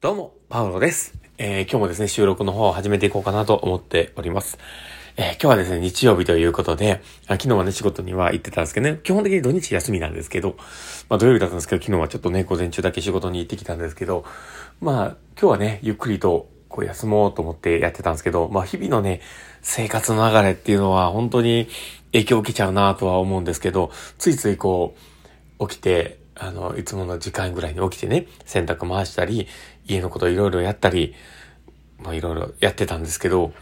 [0.00, 1.18] どうも、パウロです。
[1.38, 4.56] えー、今日もですね、収録の方を始めていこうかなと思っております。
[5.16, 10.54] えー、今日はですね、日曜日ということで、昨日はね、仕事には行ってたんですけどね、基本的に土日休みなんですけど、
[11.08, 14.24] まあ土曜日だったんですけど、昨日はちょっとね、午前中だけ仕事に行ってきたんですけど、
[14.80, 15.06] まあ、
[15.36, 19.20] 今日はね、ゆっくりと、こう休もうと思ってやってたんですけど、まあ日々のね、
[19.62, 21.66] 生活の流れっていうのは本当に
[22.12, 24.94] 影響を受けちゃうなとは思うんですけど、ついついこ
[25.58, 29.48] う、起きて、あの、いつもの時間ぐらいに起きてね、洗濯回したり、
[29.86, 31.14] 家のこといろいろやったり、
[31.98, 33.52] まあいろいろやってたんですけど、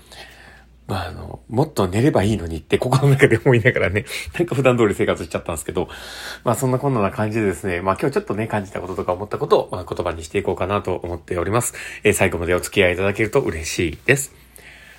[0.87, 4.05] まああの、もっと寝ればいいのにって心の中で思いながらね、
[4.39, 5.89] なんか普段通り生活しちゃったんですけど、
[6.45, 11.75] まあそんなこんな感じでですね、まあ今日ちょっとね、感じたこととか思ったことを、まあ、言葉にしていこうかなと思っております。
[12.05, 14.46] えー、最後までお付き合いいただけると嬉しいです。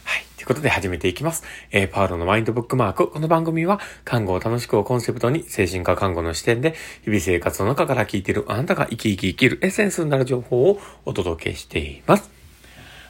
[0.07, 1.43] はいということで始めていきます。
[1.70, 3.09] えー、パウロのマインドブックマーク。
[3.09, 12.31] この番組は、看護を楽しくをコンセプトに、精神科看護の視点で、日々生活の中から聞いているあなたが生き生き生きるエッセンスになる情報をお届けしています。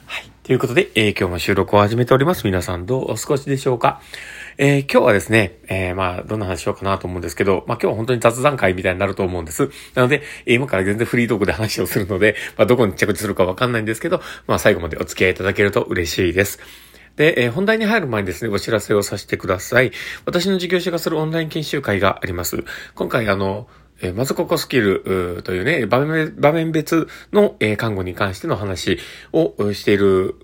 [0.06, 0.24] はい。
[0.42, 2.42] ということで、えー、今日も収録を始めております。
[2.44, 4.00] 皆さんどうお過ごしでしょうか？
[4.56, 9.70] えー、今日はですね、えー、まあ、どんな話しようかなと思うんですけど、まあ今日は本当に雑談会みたいになると思うんです。
[9.94, 16.58] なので、今から全然フリートークで話をするので、まあどこに着地するかわかんないんですけど、まあ最後までお付き合いいただけると嬉しいです。
[17.18, 19.90] で、えー、本題に入る前にですね、お知らせをさせてください。
[20.24, 22.64] 私の事業者がするオンライン研修会があります。
[22.94, 23.68] 今回あの、
[24.00, 29.00] えー、まずここスキルというね、場面場面別の、えー、看護に関しての話
[29.32, 30.36] をしている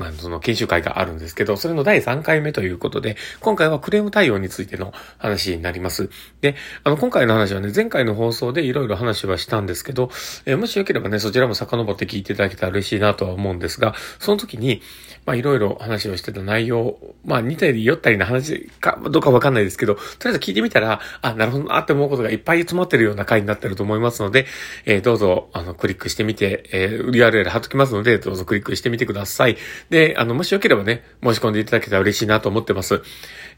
[0.00, 6.08] まあ、その研修会があるんですけど、それの第3回目ということで、今回はクレーム対応についての話になります。
[6.40, 10.10] で、あの、今回の話はね、前回の放送でいろいろ話はしたんですけど、
[10.46, 14.80] えー、もしよければね、そちらも遡って聞いていただけたら嬉しいなとは思うんですが、その時に、
[15.26, 24.46] まあ、いろいろ話をしてた内容、まあ、似たり寄ったりな話か、どうかわかんないですけど、とりあえず聞いてみたら、あ、なるほどなって思うことがいっぱい詰まってるような回になってると思いますので、
[24.86, 29.58] えー、どうぞ、あの、クリックしてみて、えー、URL 貼っときますので、どうぞクリックしてみてください。
[29.90, 33.02] で、あの、もしよければね、申し込んでいただけたら嬉しいなと思ってます。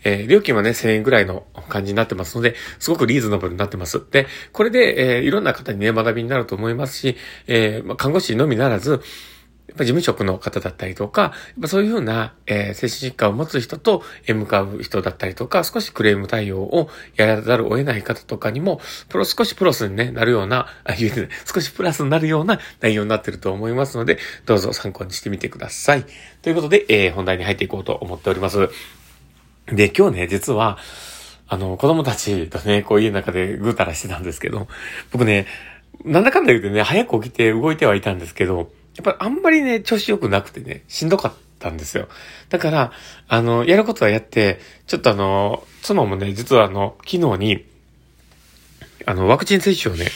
[0.02, 4.02] えー、料金はね、1000円ぐらいの感じになってますので、すごくリーズナブルになってます。
[4.10, 7.16] で、これで、えー、いろんな方にね、学びになると思いますし、
[7.46, 9.02] えー、まあ、看護師のみならず、
[9.72, 11.32] やっぱ事務職の方だったりとか、
[11.64, 26.04] そういうふうな、えー、精神疾患を持つ人と、え向かう人だったりとか、少しクレーム対応をやらざるを得ない方とかにも、プロ、少しプロスに、ね、なるような、あ、言うて少しプラスになるような内容になってると思いますので、どうぞ参考にしてみてください。
[26.42, 28.68] ということで、えー、本題に入っていこうと思っております。
[29.68, 30.76] で、今日ね、実は、
[31.48, 34.68] あの、子供たちとね、こう家の中でぐうたらしてたんですけど、
[35.12, 35.46] 僕ね、
[36.04, 42.08] なんだかんだ言うてね、早く起きて動いてはいたんですけど、やっぱりあんまりね、調子良くなくてね、しんどかったんですよ。
[42.50, 42.92] だから、
[43.28, 47.64] あの、やることはやって、ちょっとあの、妻もね、実はあの、昨日に、
[49.06, 50.06] あの、ワクチン接種をね、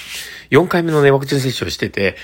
[0.50, 2.16] 4回目のね、ワクチン接種をしてて、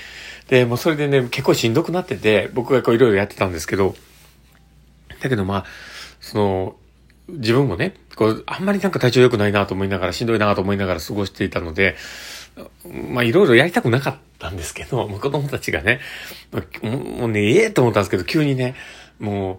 [0.47, 3.95] で、もうそれでね、結構しんどくなってて、僕がこういろいろやってたんですけど、
[5.21, 5.65] だけどまあ、
[6.19, 6.75] その、
[7.29, 11.95] 自分もね、こう、あんまりなんか体調良くないなと思いながら、しんどいなと思いながら過ごしていたので、
[13.09, 15.99] まあいろいろやりたくなかったんですけど、 子供たちがね、
[16.81, 18.75] もうね、ええと思ったんですけど、急にね、
[19.19, 19.57] もう、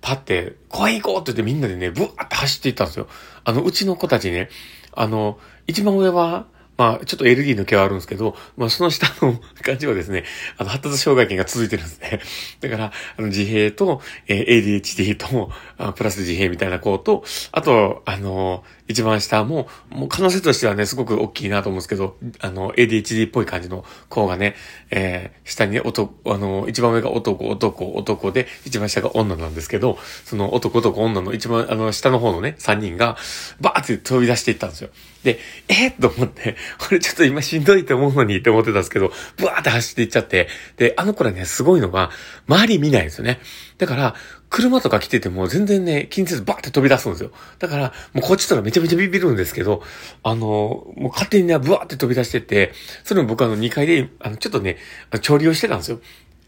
[0.00, 3.08] パって、怖い行こうって言ってみんなでね、ブワーって走っていったんですよ。
[3.44, 4.48] あの、うちの子たちね、
[4.92, 6.46] あの、一番上は、
[6.76, 10.24] まあ、ちょっと LD の毛はあるんですけど、まあ、その下の 感じはですね、
[10.58, 12.20] あの、発達障害権が続いてるんですね。
[12.60, 14.46] だから、あの、自閉と、えー、
[14.82, 24.56] ADHD と、あプラス自閉みたいな子と、あと、あの、一番下も、もう可能性としてはね、すごく大きいなと思うんですけど、あの、ADHD っぽい感じの子がね、
[24.90, 33.16] えー、下に、男、あの、一番上が男、男、男で、一番下が女なんですけど、その男、男、女の一番、あの、下の方のね、三人が、
[33.60, 34.90] バーって飛び出していったんですよ。
[35.22, 36.56] で、えー、と思って、
[36.90, 42.10] 俺ちょっと今しんどいと思うのにって思ってたんですけど、ブワーって走っていっちゃって、で、あの子らね、すごいのが、
[42.46, 43.40] 周り見ないんですよね。
[43.78, 44.14] だから、
[44.54, 47.32] 車とか来てても全然ね、気にせずバーって飛び出すんですよ。
[47.58, 49.82] だから、もうこっちとかめちゃめちゃビビるんですけど、
[50.22, 52.70] あの、もう勝手にね、ブワーって飛び出してて、
[53.02, 54.76] それも僕あの2階で、あの、ちょっとね、
[55.22, 55.98] 調理をしてたんですよ。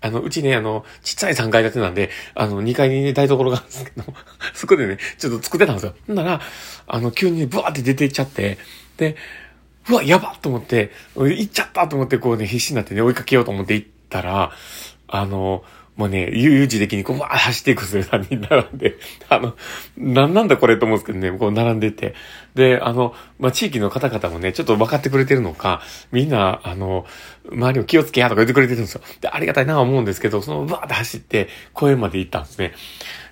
[0.01, 4.05] あの、うちね、あの、ちっちゃい3階建てなんで、あの、2階にね、台所があるんですけど、
[4.55, 5.95] そこでね、ちょっと作ってたんですよ。
[6.07, 6.41] なら、
[6.87, 8.59] あの、急にね、ブワーって出ていっちゃって、
[8.99, 9.17] で、
[9.89, 14.53] うわ、やばと思って、行っちゃったと思って、こうね、必死になってね、追いかけようと思って行ったら、
[15.09, 15.65] あの、
[15.97, 18.97] もうね、悠々自適にこう、わー走っていくんですよ、3人並んで。
[19.31, 19.57] あの、
[19.97, 22.15] なんなんだこれと思うんですけどね、こう並んでて。
[22.55, 25.81] で、あの、まあ、地域の方々もね、ちょっと分かってくれてるのか、
[26.13, 27.07] みんな、あの、
[27.51, 29.01] 周りを気をつけやとか言ってくれてるんですよ。
[29.23, 32.73] で、ありがたいなと思うんですけど、その、わーって走って、公園まで行ったんですね。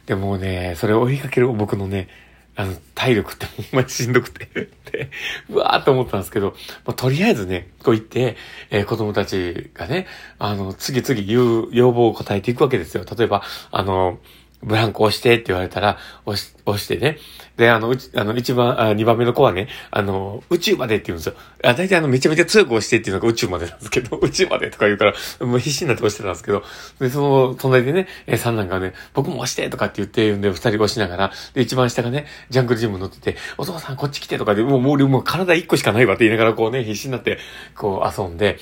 [0.07, 2.09] でもね、それを追いかける僕のね、
[2.57, 4.49] あの、体力ってほんまにしんどくて
[4.91, 5.11] で、
[5.51, 6.55] うわーって思ったんですけど、
[6.85, 8.37] まあ、とりあえずね、こう言って、
[8.71, 10.07] えー、子供たちがね、
[10.39, 13.05] あの、次々言う要望を答えていくわけですよ。
[13.17, 14.19] 例えば、あの、
[14.65, 17.19] ブランコ押してって言われたら、押し、押してね。
[17.57, 21.35] で、あの、うち、あの、一番、あ二番目の子はね、あの、宇宙までって言うんですよ。
[21.63, 26.65] あ、大体あの、めちゃめちゃ強く押してっていうのが宇宙までなんですけど、 宇宙までとか言うから、もう必死になって押してたんですけど、
[26.99, 37.39] で、その、隣でね、え三男がね、僕も押してとかって言って言うんで、二人押しながら、で、一番下がね、ジャングルジム乗ってて、お父さんこっち来てとかで、もう、もう、もう体一個しかないわって言いながら、こうね、必死になって、
[37.77, 38.59] こう遊んで、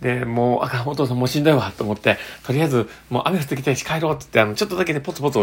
[0.00, 5.40] で、もう、あかん、お父さんもうしんどいわと思って、とりあえず、もう雨降ってきたし帰ろうって言って、あの、ちょっとだけね、ポツポツ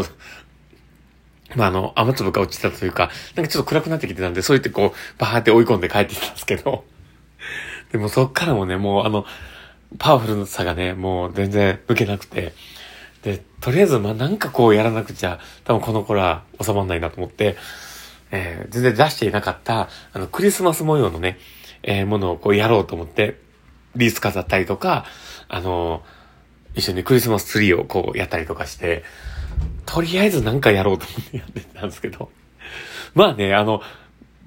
[1.55, 6.83] まあ、あの、雨粒が落ちたというか、なんかちょっと暗くなってきてたんで、そう言ってこう、バーって追い込んで帰ってきたんですけど、
[7.91, 9.25] でもそっからもね、もうあの、
[9.97, 12.53] パワフルさがね、もう全然受けなくて、
[13.23, 17.55] で、とりあえず、まあ、なんかこうやらなくちゃ、多分この子ら収まんないなと思って、
[18.31, 21.39] えー、全然出していなかった、あの、クリスマス模様のね、
[21.83, 23.39] えー、ものをこうやろうと思って、
[23.97, 25.05] リース飾ったりとか、
[25.47, 26.03] あの、
[26.75, 29.03] 一緒にクリスマスツリーをこうやったりとかして、
[29.85, 32.29] とりあえずなんかやろうと思ってやってたんですけど、
[33.15, 33.81] まあね、あの、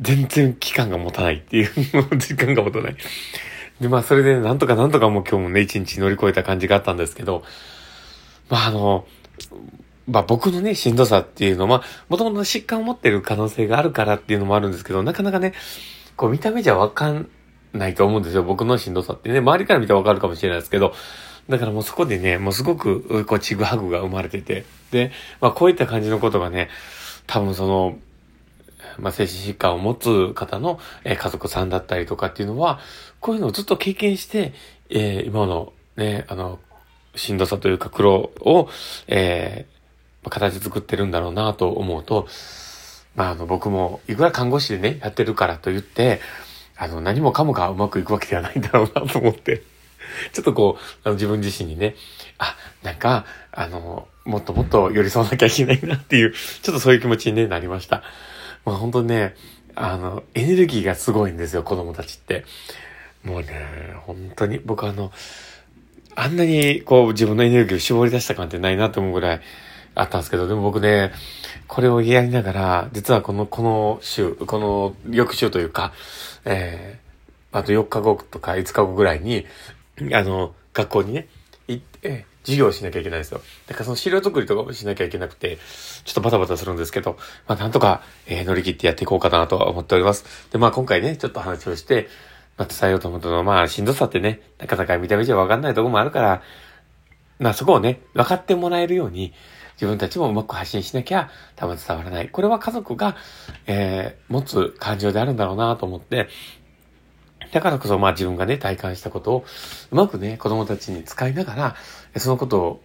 [0.00, 1.68] 全然期間が持たないっていう、
[2.16, 2.96] 時間が持たない。
[3.80, 7.42] で、まあそれでなんとかなんとかもう今日もね、一日乗り越えた感じがあったんですけど、
[8.48, 9.06] まああの、
[10.06, 15.54] まあ僕のね、しんどさっていうのは、もともと疾患を持ってる可能性があるからっていうのもあるんですけど、なかなかね、
[16.16, 17.28] こう見た目じゃわかん
[17.72, 18.42] ないと思うんですよ。
[18.42, 20.94] 僕のしんどさってね、周りから見たらわかるかもしれないですけど、
[21.48, 26.68] だからもうそこでね、もうすごく、こう、ちぐはぐが生まれてて、で、まあこういった感じのことがね、
[27.26, 27.98] 多分その、
[28.98, 32.80] まあ精神疾患を持つ方の、え、家族さんだったりとかっていうのは、
[33.20, 34.52] こういうのをずっと経験して、
[34.90, 36.58] えー、今のね、あの、
[37.16, 38.68] しんどさというか苦労を、
[39.08, 42.28] えー、形作ってるんだろうなと思うと、
[43.16, 46.20] まああの僕もいくら看護師でね、やってるからと言って、
[46.82, 49.62] あの何もかもがうまくいくわけではないんだろうなと思って。
[50.32, 51.94] ちょっとこう、あの自分自身にね、
[52.38, 58.02] あ、なんか、あの、もっともっと寄り添わなきゃいけないなっていう、ちょっとそういう気持ちに、ね、なりました。
[58.64, 59.34] まあ本当ね、
[59.74, 62.46] あの、エネルギーがすごいんですよ、子供たちって。
[63.24, 65.12] もうね、本当に、僕あの、
[66.16, 69.40] あんなにこう自分のエネルギーを絞り出した感ってないなと思うぐらい
[69.94, 71.12] あったんですけど、でも僕ね、
[71.66, 75.92] これをやりながら、実はこの、この週、この翌週というか、
[76.44, 79.46] えー、あと4日後とか5日後ぐらいに、
[80.12, 81.28] あの、学校にね、
[81.68, 83.40] 行って、授業をしなきゃいけないんですよ。
[83.66, 85.58] だからその資料作りとかもしなきゃいけなくて、
[86.04, 87.16] ちょっとバタバタするんですけど、
[87.46, 90.24] まあなんとか、えー、乗り切ってやっていこうかなとは思っております。
[90.50, 92.08] で、まあ今回ね、ちょっと話をして、
[92.56, 96.42] まあ伝えようと思ったのは、まあしんどさってね、なかなか見た目じゃわかんないとこもあるから、
[97.38, 99.34] まあそこをね、分かってもらえるように、
[99.80, 102.28] 自分たちもうまく発信しなきゃ多分伝わらない。
[102.28, 103.16] これは家族が、
[103.66, 106.28] えー、持つ感情であるんだろうなと思って、
[107.50, 109.44] だからこそ、まあ自分がね、体感したことを、
[109.90, 111.76] うまくね、子供たちに使いながら、
[112.18, 112.82] そのことを、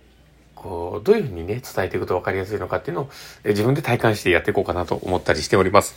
[0.56, 3.10] こう、どういうふうにね、伝えていくと分かりやすいのかっていうのを、
[3.44, 5.96] 自分で体感してやっていこうかなと思ったりしております。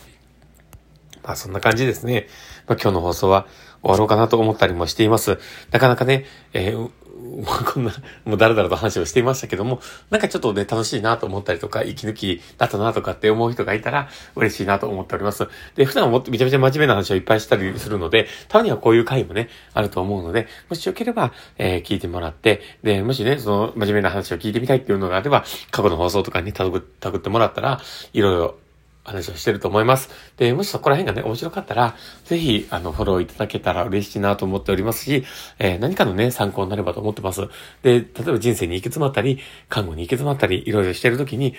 [1.22, 2.26] まあそんな感じですね。
[2.66, 3.46] まあ今日の放送は
[3.82, 5.38] 終わろうかなと思ったりもしています。
[5.70, 6.90] なかなかね、えー、
[7.72, 7.92] こんな、
[8.24, 9.80] もうだらだらと話をしていましたけども、
[10.10, 15.46] なんかちょっとね、楽しいなと思ったりとか、息抜きだったなとかって思う人がいたら、嬉しいなと思っております。
[15.76, 27.80] で、普段はもっとめちゃめちゃ真面目な話をいっぱいしたりするので、たまにはこういう回もね、あると思うので、もしよければ、えー、聞いてもらって、で、もしね、その真面目な話を聞いてみたいっていうのがあれば、過去の放送とかにたぐってもらったら、
[28.12, 28.56] いろいろ
[29.08, 30.10] 話をしてると思います。
[30.36, 35.24] で、もしそこら辺がね、面白かったら、ぜひ、あの、フォローいただけたら嬉しいなと思っておりますし、
[35.58, 37.48] えー、何かのね、参考になればと思ってます。
[37.82, 41.54] で、例えば人生に行き詰まったり、看護に行き詰まったり、いろいろしてるときに、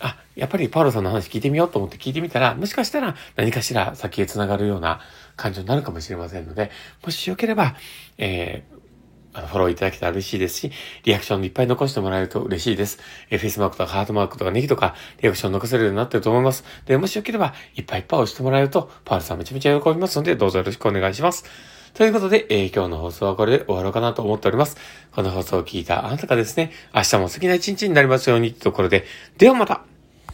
[0.00, 5.00] あ、やっぱりパウロさんの話聞いてみようと思って聞いてみたら、もしかしたら何かしら先へ繋がるような
[5.36, 6.70] 感情になるかもしれませんので、
[7.04, 7.76] もしよければ、
[8.16, 8.79] えー、
[9.32, 10.72] あの、フォローいただけたら嬉しいですし、
[11.04, 12.98] リアクションいっぱい残してもらえると嬉しいです。
[13.30, 16.64] え、フェイスマークとかハートマークとかネギとか、リアクション残せるようになってると思います。
[16.86, 21.44] で、もしよければ、いっぱいいっぱい押してもらえると、パールさんめちゃめちゃ喜びますので、どうぞよろしくお願いします。
[21.94, 24.76] ということで、えー、今日の放送はこれで終わろうかなと思っております。
[25.12, 29.04] この放送を聞いたあなたがですね、明日も素敵な一日になりますようにというところで、
[29.38, 29.84] ではまた